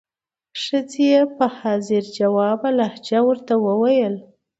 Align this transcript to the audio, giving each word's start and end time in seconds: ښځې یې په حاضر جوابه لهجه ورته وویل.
ښځې 0.61 1.05
یې 1.11 1.21
په 1.35 1.45
حاضر 1.57 2.03
جوابه 2.17 2.69
لهجه 2.77 3.19
ورته 3.27 3.53
وویل. 3.65 4.15